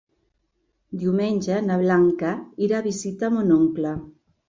Diumenge 1.01 1.59
na 1.67 1.79
Blanca 1.83 2.35
irà 2.71 2.83
a 2.83 2.89
visitar 2.91 3.35
mon 3.39 3.57
oncle. 3.63 3.99